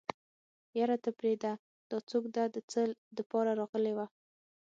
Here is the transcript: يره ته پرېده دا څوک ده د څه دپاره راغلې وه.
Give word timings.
يره 0.79 0.97
ته 1.03 1.09
پرېده 1.19 1.51
دا 1.89 1.97
څوک 2.09 2.23
ده 2.35 2.43
د 2.55 2.57
څه 2.71 2.81
دپاره 3.17 3.51
راغلې 3.59 3.93
وه. 3.97 4.05